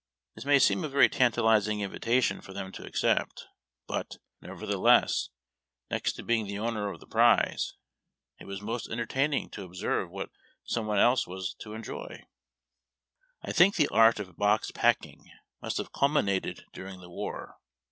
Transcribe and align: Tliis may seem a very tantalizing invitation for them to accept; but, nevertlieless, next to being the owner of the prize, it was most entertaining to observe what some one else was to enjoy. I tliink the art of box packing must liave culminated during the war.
Tliis 0.35 0.45
may 0.47 0.57
seem 0.57 0.83
a 0.83 0.89
very 0.89 1.07
tantalizing 1.07 1.81
invitation 1.81 2.41
for 2.41 2.53
them 2.53 2.71
to 2.71 2.83
accept; 2.87 3.45
but, 3.85 4.17
nevertlieless, 4.41 5.29
next 5.91 6.13
to 6.13 6.23
being 6.23 6.47
the 6.47 6.57
owner 6.57 6.89
of 6.89 6.99
the 6.99 7.05
prize, 7.05 7.75
it 8.39 8.45
was 8.45 8.63
most 8.63 8.89
entertaining 8.89 9.51
to 9.51 9.63
observe 9.63 10.09
what 10.09 10.31
some 10.65 10.87
one 10.87 10.97
else 10.97 11.27
was 11.27 11.53
to 11.59 11.73
enjoy. 11.75 12.23
I 13.43 13.51
tliink 13.51 13.75
the 13.75 13.89
art 13.89 14.19
of 14.19 14.35
box 14.37 14.71
packing 14.71 15.29
must 15.61 15.77
liave 15.77 15.91
culminated 15.91 16.65
during 16.73 16.99
the 17.01 17.11
war. 17.11 17.59